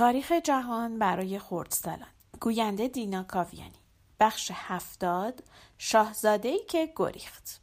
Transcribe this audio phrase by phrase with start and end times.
[0.00, 2.08] تاریخ جهان برای خردسالان
[2.40, 3.80] گوینده دینا کاویانی.
[4.20, 5.44] بخش هفتاد
[5.78, 7.60] شاهزاده که گریخت.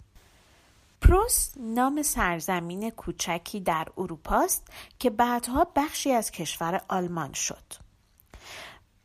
[1.01, 4.67] پروس نام سرزمین کوچکی در اروپاست
[4.99, 7.73] که بعدها بخشی از کشور آلمان شد.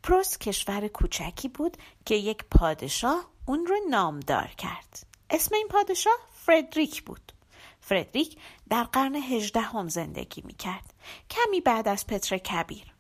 [0.03, 5.07] پروس کشور کوچکی بود که یک پادشاه اون رو نامدار کرد.
[5.31, 7.33] اسم این پادشاه فردریک بود.
[7.81, 8.39] فردریک
[8.71, 10.95] در قرن هجدهم زندگی می کرد
[11.31, 12.92] کمی بعد از پتر کبیر.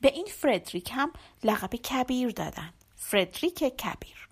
[0.00, 1.12] به این فردریک هم
[1.44, 4.28] لقب کبیر دادن فردریک کبیر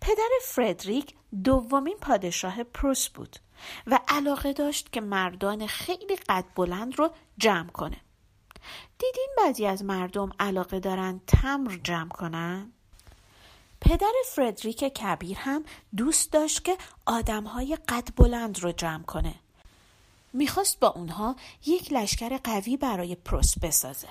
[0.00, 3.36] پدر فردریک دومین پادشاه پروس بود
[3.86, 8.00] و علاقه داشت که مردان خیلی قد بلند رو جمع کنه
[8.98, 12.72] دیدین بعضی از مردم علاقه دارن تمر جمع کنن؟
[13.80, 15.64] پدر فردریک کبیر هم
[15.96, 19.34] دوست داشت که آدمهای قد بلند رو جمع کنه.
[20.32, 24.08] می‌خواست با اونها یک لشکر قوی برای پروس بسازه.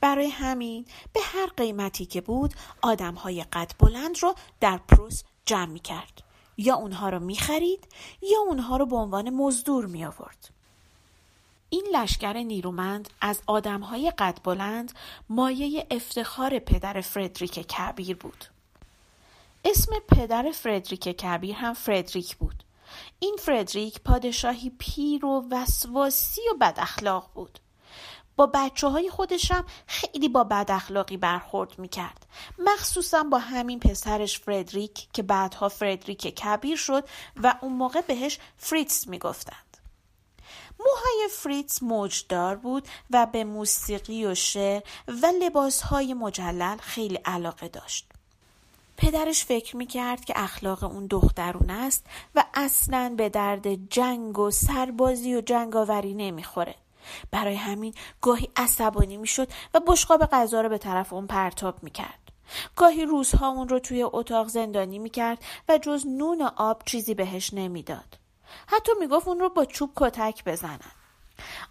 [0.00, 5.80] برای همین به هر قیمتی که بود آدمهای قد بلند رو در پروس جمع می
[5.80, 6.22] کرد.
[6.58, 7.88] یا اونها رو می خرید
[8.22, 10.48] یا اونها رو به عنوان مزدور می آورد.
[11.70, 14.92] این لشکر نیرومند از آدمهای قد بلند
[15.28, 18.44] مایه افتخار پدر فردریک کبیر بود.
[19.64, 22.62] اسم پدر فردریک کبیر هم فردریک بود.
[23.18, 27.58] این فردریک پادشاهی پیر و وسواسی و بد اخلاق بود.
[28.36, 32.26] با بچه های خودشم خیلی با بد اخلاقی برخورد می‌کرد.
[32.58, 39.08] مخصوصا با همین پسرش فردریک که بعدها فردریک کبیر شد و اون موقع بهش فریتز
[39.08, 39.76] می‌گفتند.
[40.78, 48.06] موهای فریتز موجدار بود و به موسیقی و شعر و لباسهای مجلل خیلی علاقه داشت.
[48.96, 55.34] پدرش فکر می‌کرد که اخلاق اون دخترونه است و اصلا به درد جنگ و سربازی
[55.34, 56.74] و جنگاوری نمی‌خوره.
[57.30, 62.18] برای همین گاهی عصبانی می‌شد و بشقاب غذا رو به طرف اون پرتاب می‌کرد.
[62.76, 67.54] گاهی روزها اون رو توی اتاق زندانی می‌کرد و جز نون و آب چیزی بهش
[67.54, 68.18] نمی‌داد.
[68.66, 70.92] حتی می‌گفت اون رو با چوب کتک بزنن.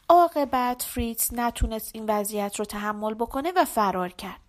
[0.10, 4.40] عاقبت فریتز نتونست این وضعیت رو تحمل بکنه و فرار کرد.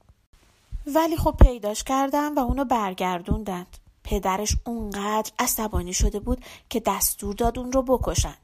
[0.86, 3.76] ولی خب پیداش کردن و اونو برگردوندند.
[4.04, 8.34] پدرش اونقدر عصبانی شده بود که دستور داد اون رو بکشن.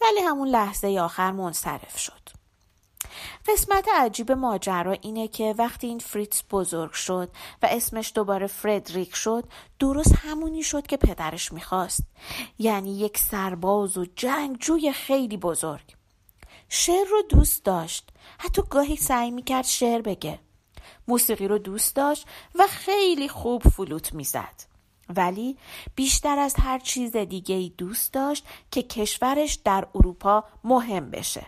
[0.00, 2.42] ولی همون لحظه آخر منصرف شد.
[3.48, 7.30] قسمت عجیب ماجرا اینه که وقتی این فریتز بزرگ شد
[7.62, 9.44] و اسمش دوباره فردریک شد
[9.78, 12.02] درست همونی شد که پدرش می‌خواست.
[12.58, 15.94] یعنی یک سرباز و جنگجوی خیلی بزرگ.
[16.68, 18.08] شعر رو دوست داشت.
[18.38, 20.38] حتی گاهی سعی می‌کرد شعر بگه.
[21.08, 24.71] موسیقی رو دوست داشت و خیلی خوب فلوت می‌زد.
[25.08, 25.56] ولی
[25.94, 31.46] بیشتر از هر چیز دیگه ای دوست داشت که کشورش در اروپا مهم بشه.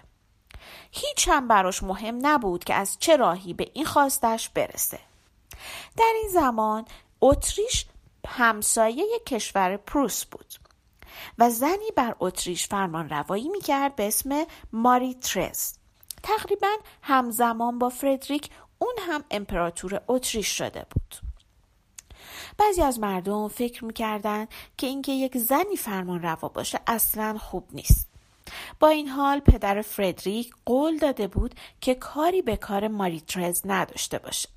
[0.91, 4.99] هیچ هم براش مهم نبود که از چه راهی به این خواستش برسه.
[5.97, 6.85] در این زمان
[7.21, 7.87] اتریش
[8.27, 10.55] همسایه کشور پروس بود
[11.39, 15.75] و زنی بر اتریش فرمان روایی می کرد به اسم ماری ترز.
[16.23, 21.34] تقریبا همزمان با فردریک اون هم امپراتور اتریش شده بود.
[22.59, 24.47] بعضی از مردم فکر می‌کردن
[24.77, 28.09] که اینکه یک زنی فرمان روا باشه اصلا خوب نیست.
[28.81, 34.49] با این حال پدر فردریک قول داده بود که کاری به کار ماریترز نداشته باشه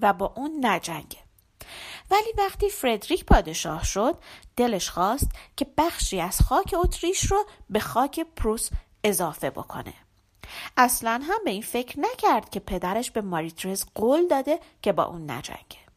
[0.00, 1.18] و با اون نجنگه.
[2.10, 4.16] ولی وقتی فردریک پادشاه شد
[4.56, 8.70] دلش خواست که بخشی از خاک اتریش رو به خاک پروس
[9.04, 9.94] اضافه بکنه.
[10.76, 15.30] اصلا هم به این فکر نکرد که پدرش به ماریترز قول داده که با اون
[15.30, 15.87] نجنگه.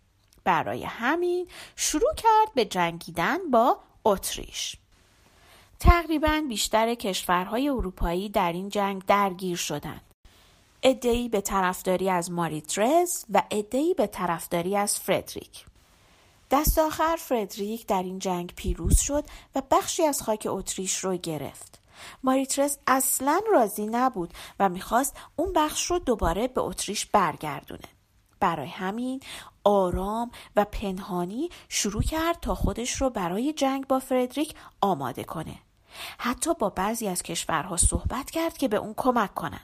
[0.43, 4.75] برای همین شروع کرد به جنگیدن با اتریش.
[5.79, 10.01] تقریبا بیشتر کشورهای اروپایی در این جنگ درگیر شدند.
[10.83, 15.65] ادهی به طرفداری از ماریترز و ادهی به طرفداری از فردریک.
[16.51, 19.23] دست آخر فردریک در این جنگ پیروز شد
[19.55, 21.79] و بخشی از خاک اتریش رو گرفت.
[22.23, 28.00] ماریترز اصلا راضی نبود و می‌خواست اون بخش رو دوباره به اتریش برگردونه.
[28.41, 29.19] برای همین
[29.63, 35.55] آرام و پنهانی شروع کرد تا خودش رو برای جنگ با فردریک آماده کنه.
[36.17, 39.61] حتی با بعضی از کشورها صحبت کرد که به اون کمک کنن.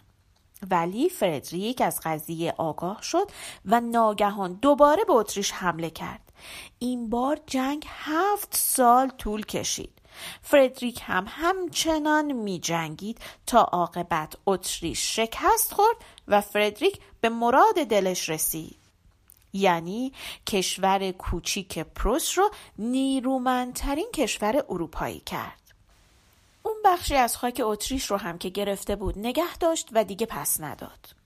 [0.70, 3.32] ولی فردریک از قضیه آگاه شد
[3.66, 6.32] و ناگهان دوباره به اتریش حمله کرد.
[6.80, 9.97] این بار جنگ هفت سال طول کشید.
[10.42, 15.98] فردریک هم همچنان می جنگید تا عاقبت اتریش شکست خورد
[16.28, 18.78] و فردریک به مراد دلش رسید.
[19.54, 20.14] یعنی
[20.48, 25.62] کشور کوچیک پروس رو نیرومندترین کشور اروپایی کرد.
[26.64, 30.62] اون بخشی از خاک اتریش رو هم که گرفته بود نگه داشت و دیگه پس
[30.62, 31.17] نداد.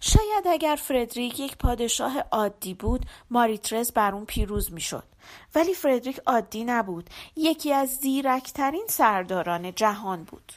[0.00, 5.04] شاید اگر فردریک یک پادشاه عادی بود ماریترز بر اون پیروز می‌شد.
[5.54, 7.10] ولی فردریک عادی نبود.
[7.36, 10.52] یکی از زیرکترین سرداران جهان بود.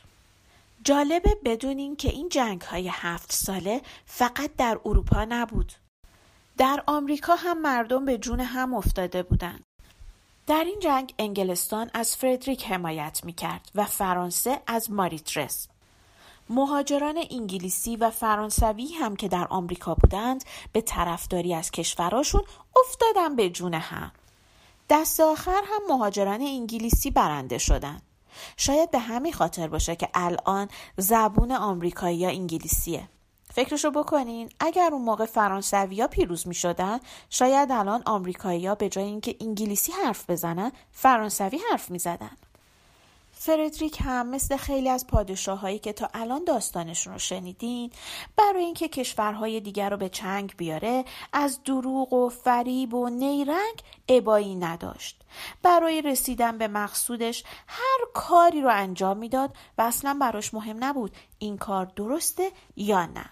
[0.83, 5.73] جالبه بدونین که این جنگ های هفت ساله فقط در اروپا نبود.
[6.57, 9.63] در آمریکا هم مردم به جون هم افتاده بودند
[10.47, 15.67] در این جنگ انگلستان از فردریک حمایت می کرد و فرانسه از ماریترس.
[16.50, 22.44] مهاجران انگلیسی و فرانسوی هم که در آمریکا بودند به طرفداری از کشوراشون
[22.75, 24.12] افتادن به جون هم.
[24.90, 28.01] دست آخر هم مهاجران انگلیسی برنده شدند
[28.57, 30.68] شاید به همین خاطر باشه که الان
[30.98, 33.10] زبون آمریکایی یا انگلیسیه.
[33.54, 37.00] فکرشو بکنین اگر اون موقع فرانسوی ها پیروز می شدن
[37.30, 42.38] شاید الان آمریکایی به جای اینکه انگلیسی حرف بزنن فرانسوی حرف می زدن.
[43.45, 47.92] فردریک هم مثل خیلی از پادشاهایی که تا الان داستانشون رو شنیدین
[48.38, 54.56] برای اینکه کشورهای دیگر رو به چنگ بیاره از دروغ و فریب و نیرنگ ابایی
[54.56, 55.22] نداشت.
[55.63, 61.57] برای رسیدن به مقصودش هر کاری رو انجام می‌داد و اصلا براش مهم نبود این
[61.57, 63.25] کار درسته یا نه.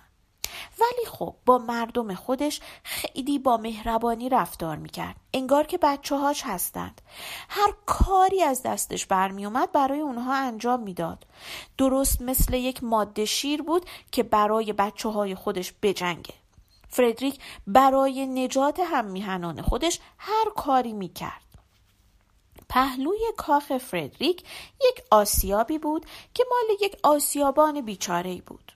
[0.79, 5.15] ولی خب با مردم خودش خیلی با مهربانی رفتار می‌کرد.
[5.33, 7.01] انگار که بچه هاش هستند.
[7.49, 11.25] هر کاری از دستش برمیومد برای اونها انجام می‌داد.
[11.77, 16.33] درست مثل یک ماده شیر بود که برای بچه های خودش بجنگه.
[16.89, 21.41] فردریک برای نجات هم میهنان خودش هر کاری می‌کرد.
[22.69, 24.43] پهلوی کاخ فردریک
[24.81, 28.71] یک آسیابی بود که مال یک آسیابان بیچاره بود.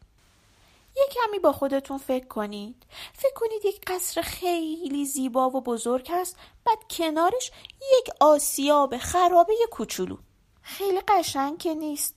[0.97, 2.85] یه کمی با خودتون فکر کنید.
[3.13, 7.51] فکر کنید یک قصر خیلی زیبا و بزرگ هست بعد کنارش
[7.97, 10.17] یک آسیاب خرابه کوچولو.
[10.61, 12.15] خیلی قشنگ که نیست.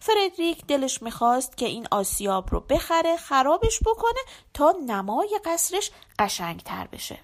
[0.00, 4.20] فردریک دلش می‌خواست که این آسیاب رو بخره خرابش بکنه
[4.54, 7.18] تا نمای قصرش قشنگتر بشه.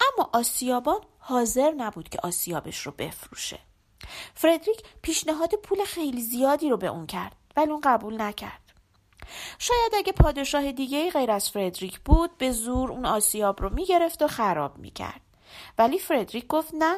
[0.00, 3.58] اما آسیابان حاضر نبود که آسیابش رو بفروشه.
[4.34, 8.63] فردریک پیشنهاد پول خیلی زیادی رو به اون کرد ولی اون قبول نکرد.
[9.58, 14.28] شاید اگه پادشاه دیگه غیر از فردریک بود به زور اون آسیاب رو می‌گرفت و
[14.28, 15.20] خراب می‌کرد.
[15.78, 16.96] ولی فردریک گفت نه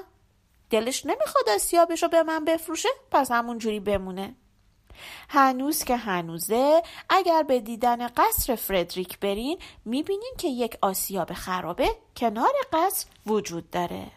[0.71, 4.35] دلش نمی‌خواد آسیابش رو به من بفروشه پس همونجوری بمونه.
[5.29, 12.53] هنوز که هنوزه اگر به دیدن قصر فردریک برین می‌بینین که یک آسیاب خرابه کنار
[12.73, 14.13] قصر وجود داره.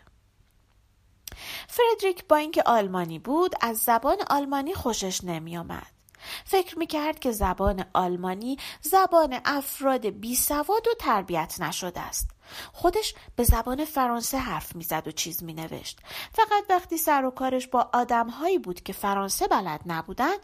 [1.68, 5.99] فردریک با اینکه آلمانی بود از زبان آلمانی خوشش نمیآمد.
[6.46, 12.30] فکر می‌کرد که زبان آلمانی زبان افراد بی سواد و تربیت نشده است.
[12.74, 16.00] خودش به زبان فرانسه حرف می‌زد و چیز مینوشت.
[16.34, 20.36] فقط وقتی سر و کارش با آدمهایی بود که فرانسه بلد نبودن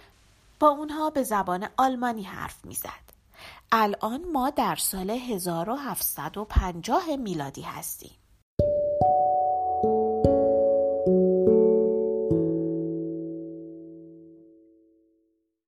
[0.59, 3.05] با اونها به زبان آلمانی حرف می‌زد.
[3.71, 8.11] الان ما در سال 1750 میلادی هستیم.